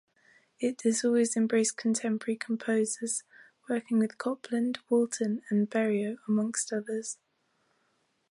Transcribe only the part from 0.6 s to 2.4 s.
has always embraced contemporary